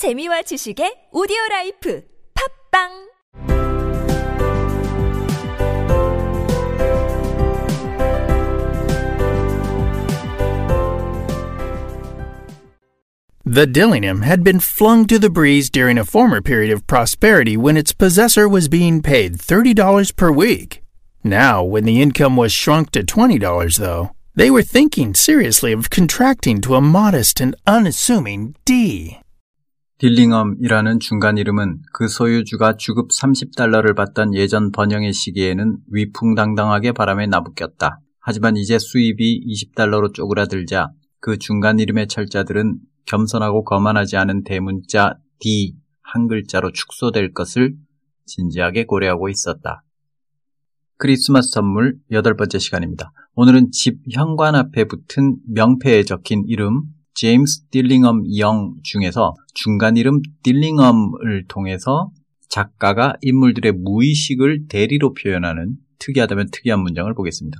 [0.00, 2.00] 재미와 지식의 오디오 라이프
[2.32, 2.88] 팝빵
[13.44, 17.76] The Dillingham had been flung to the breeze during a former period of prosperity when
[17.76, 20.80] its possessor was being paid $30 per week.
[21.22, 26.62] Now, when the income was shrunk to $20, though, they were thinking seriously of contracting
[26.62, 29.20] to a modest and unassuming D.
[30.00, 38.00] 딜링엄이라는 중간 이름은 그 소유주가 주급 30달러를 받던 예전 번영의 시기에는 위풍당당하게 바람에 나부꼈다.
[38.18, 40.88] 하지만 이제 수입이 20달러로 쪼그라들자
[41.20, 47.74] 그 중간 이름의 철자들은 겸손하고 거만하지 않은 대문자 D 한 글자로 축소될 것을
[48.24, 49.82] 진지하게 고려하고 있었다.
[50.96, 53.12] 크리스마스 선물 여덟 번째 시간입니다.
[53.34, 61.46] 오늘은 집 현관 앞에 붙은 명패에 적힌 이름 제임스 딜링엄 영 중에서 중간 이름 딜링엄을
[61.48, 62.10] 통해서
[62.48, 67.58] 작가가 인물들의 무의식을 대리로 표현하는 특이하다면 특이한 문장을 보겠습니다.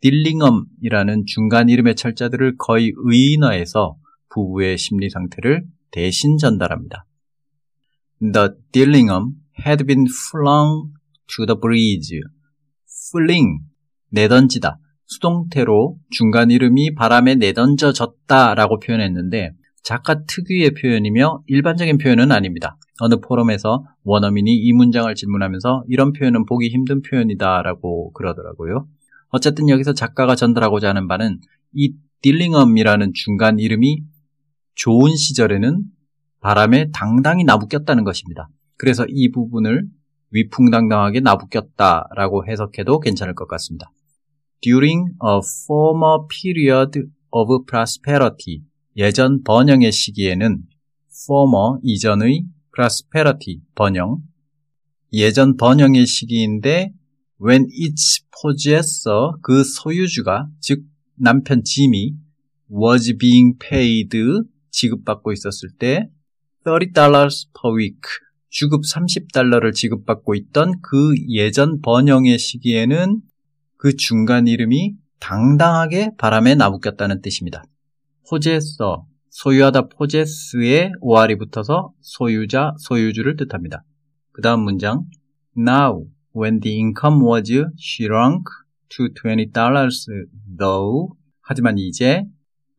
[0.00, 3.96] 딜링엄이라는 중간 이름의 철자들을 거의 의인화해서
[4.30, 7.06] 부부의 심리 상태를 대신 전달합니다.
[8.20, 9.32] The Dillingham
[9.66, 10.92] had been flung
[11.36, 12.20] to the breeze.
[13.10, 13.64] fling,
[14.10, 14.78] 내던지다.
[15.10, 22.76] 수동태로 중간 이름이 바람에 내던져졌다 라고 표현했는데 작가 특유의 표현이며 일반적인 표현은 아닙니다.
[23.00, 28.86] 어느 포럼에서 원어민이 이 문장을 질문하면서 이런 표현은 보기 힘든 표현이다 라고 그러더라고요.
[29.30, 31.40] 어쨌든 여기서 작가가 전달하고자 하는 바는
[31.74, 34.04] 이 딜링엄이라는 중간 이름이
[34.76, 35.82] 좋은 시절에는
[36.40, 38.48] 바람에 당당히 나부꼈다는 것입니다.
[38.76, 39.88] 그래서 이 부분을
[40.30, 43.90] 위풍당당하게 나부꼈다라고 해석해도 괜찮을 것 같습니다.
[44.62, 48.62] During a former period of prosperity,
[48.94, 50.64] 예전 번영의 시기에는
[51.26, 52.44] former, 이전의
[52.74, 54.18] prosperity, 번영,
[55.14, 56.92] 예전 번영의 시기인데
[57.42, 60.82] when its possessor, 그 소유주가, 즉
[61.16, 62.12] 남편 짐이
[62.70, 64.14] was being paid,
[64.70, 66.10] 지급받고 있었을 때
[66.66, 68.00] $30 per week,
[68.50, 73.22] 주급 30달러를 지급받고 있던 그 예전 번영의 시기에는
[73.80, 77.64] 그 중간 이름이 당당하게 바람에 나부꼈다는 뜻입니다.
[78.28, 83.82] 포제서, 소유하다 포제스에 오알이 붙어서 소유자, 소유주를 뜻합니다.
[84.32, 85.06] 그 다음 문장
[85.56, 86.04] Now,
[86.36, 88.44] when the income was shrunk
[88.90, 89.50] to $20
[90.58, 92.24] though 하지만 이제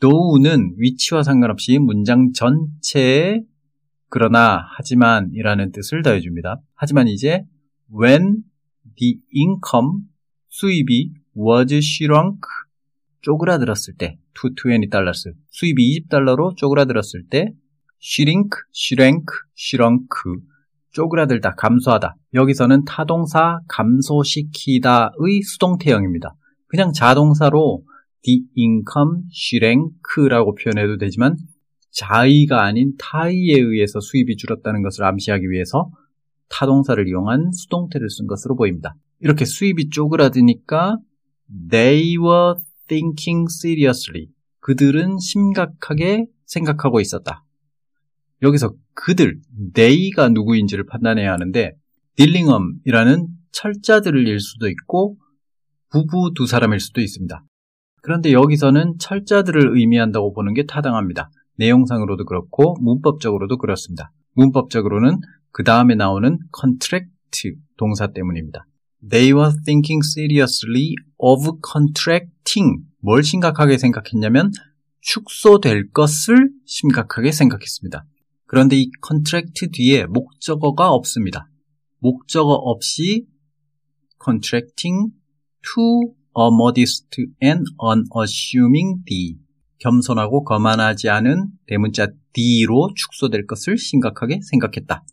[0.00, 3.40] though는 위치와 상관없이 문장 전체에
[4.10, 6.60] 그러나 하지만 이라는 뜻을 더해줍니다.
[6.74, 7.46] 하지만 이제
[7.90, 8.42] when
[8.98, 10.09] the income
[10.50, 12.40] 수입이 was shrunk
[13.22, 17.52] 쪼그라들었을 때 to 20달러스 수입이 20달러로 쪼그라들었을 때
[18.02, 20.08] shrink, shrank, shrunk
[20.92, 22.16] 쪼그라들다, 감소하다.
[22.34, 26.34] 여기서는 타동사 감소시키다의 수동태형입니다.
[26.66, 27.84] 그냥 자동사로
[28.22, 31.36] the income shrank라고 표현해도 되지만
[31.92, 35.90] 자의가 아닌 타의에 의해서 수입이 줄었다는 것을 암시하기 위해서
[36.48, 38.96] 타동사를 이용한 수동태를 쓴 것으로 보입니다.
[39.20, 40.96] 이렇게 수입이 쪼그라드니까
[41.70, 42.54] they were
[42.88, 44.28] thinking seriously.
[44.60, 47.44] 그들은 심각하게 생각하고 있었다.
[48.42, 49.40] 여기서 그들,
[49.74, 51.72] they가 누구인지를 판단해야 하는데
[52.16, 55.16] 딜링엄이라는 철자들일 수도 있고
[55.90, 57.44] 부부 두 사람일 수도 있습니다.
[58.02, 61.30] 그런데 여기서는 철자들을 의미한다고 보는 게 타당합니다.
[61.56, 64.10] 내용상으로도 그렇고 문법적으로도 그렇습니다.
[64.34, 65.18] 문법적으로는
[65.52, 67.10] 그 다음에 나오는 contract
[67.76, 68.64] 동사 때문입니다.
[69.02, 72.84] They were thinking seriously of contracting.
[72.98, 74.52] 뭘 심각하게 생각했냐면
[75.00, 78.04] 축소될 것을 심각하게 생각했습니다.
[78.46, 81.48] 그런데 이 contract 뒤에 목적어가 없습니다.
[81.98, 83.26] 목적어 없이
[84.22, 85.12] contracting
[85.62, 87.06] to a modest
[87.42, 89.38] and unassuming D.
[89.78, 95.04] 겸손하고 거만하지 않은 대문자 D로 축소될 것을 심각하게 생각했다.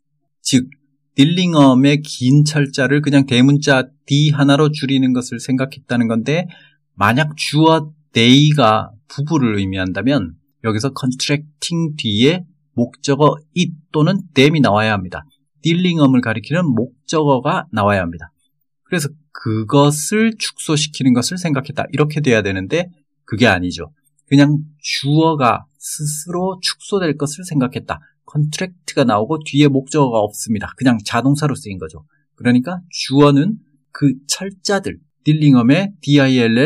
[0.41, 0.69] 즉,
[1.17, 6.45] 딜링엄의 긴 철자를 그냥 대문자 D 하나로 줄이는 것을 생각했다는 건데,
[6.93, 15.23] 만약 주어 they가 부부를 의미한다면, 여기서 contracting 뒤에 목적어 it 또는 them이 나와야 합니다.
[15.63, 18.31] 딜링엄을 가리키는 목적어가 나와야 합니다.
[18.83, 21.85] 그래서 그것을 축소시키는 것을 생각했다.
[21.93, 22.89] 이렇게 돼야 되는데,
[23.25, 23.91] 그게 아니죠.
[24.27, 27.99] 그냥 주어가 스스로 축소될 것을 생각했다.
[28.27, 30.71] 컨트랙트가 나오고 뒤에 목적어가 없습니다.
[30.77, 32.05] 그냥 자동사로 쓰인 거죠.
[32.35, 33.57] 그러니까 주어는
[33.91, 36.61] 그 철자들, 딜링엄의 D-I-L-L-I-N-G-H-A-M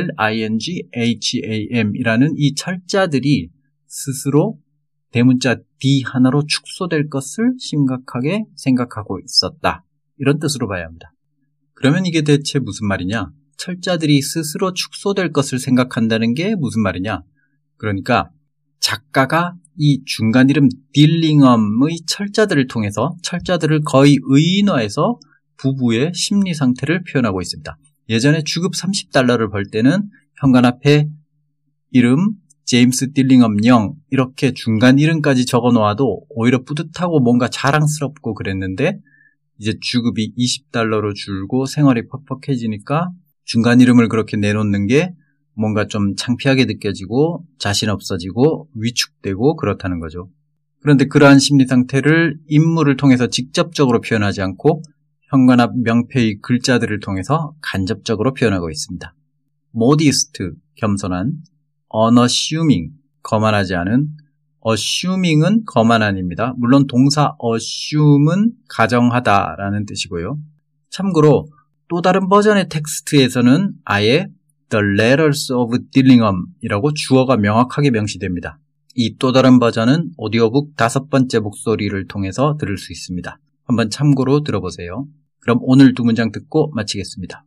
[1.96, 3.50] 이라는 이 철자들이
[3.88, 4.60] 스스로
[5.12, 9.84] 대문자 D 하나로 축소될 것을 심각하게 생각하고 있었다.
[10.18, 11.12] 이런 뜻으로 봐야 합니다.
[11.74, 13.32] 그러면 이게 대체 무슨 말이냐?
[13.58, 17.24] 철자들이 스스로 축소될 것을 생각한다는 게 무슨 말이냐?
[17.78, 18.30] 그러니까
[18.82, 25.20] 작가가 이 중간 이름 딜링엄의 철자들을 통해서 철자들을 거의 의인화해서
[25.58, 27.78] 부부의 심리 상태를 표현하고 있습니다.
[28.10, 31.08] 예전에 주급 30달러를 벌 때는 현관 앞에
[31.92, 32.32] 이름
[32.66, 39.00] 제임스 딜링엄 영 이렇게 중간 이름까지 적어 놓아도 오히려 뿌듯하고 뭔가 자랑스럽고 그랬는데
[39.60, 43.12] 이제 주급이 20달러로 줄고 생활이 퍽퍽해지니까
[43.46, 45.14] 중간 이름을 그렇게 내놓는 게
[45.54, 50.30] 뭔가 좀 창피하게 느껴지고 자신 없어지고 위축되고 그렇다는 거죠.
[50.82, 54.82] 그런데 그러한 심리 상태를 인물을 통해서 직접적으로 표현하지 않고
[55.30, 59.14] 현관 앞 명패의 글자들을 통해서 간접적으로 표현하고 있습니다.
[59.76, 60.34] modest,
[60.76, 61.34] 겸손한,
[61.94, 62.94] unassuming,
[63.24, 64.10] 거만하지 않은,
[64.68, 66.54] assuming은 거만한입니다.
[66.58, 70.38] 물론 동사 assume은 가정하다라는 뜻이고요.
[70.90, 71.48] 참고로
[71.88, 74.28] 또 다른 버전의 텍스트에서는 아예
[74.71, 78.59] The Letters of Dillingham 이라고 주어가 명확하게 명시됩니다.
[78.95, 83.39] 이 또 다른 버전은 오디오북 다섯 번째 목소리를 통해서 들을 수 있습니다.
[83.65, 85.07] 한번 참고로 들어보세요.
[85.41, 87.45] 그럼 오늘 두 문장 듣고 마치겠습니다.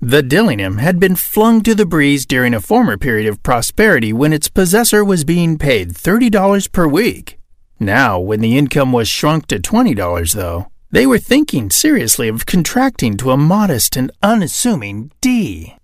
[0.00, 4.32] The Dillingham had been flung to the breeze during a former period of prosperity when
[4.32, 7.36] its possessor was being paid $30 per week.
[7.80, 9.96] Now, when the income was shrunk to $20,
[10.34, 15.74] though, they were thinking seriously of contracting to a modest and unassuming D.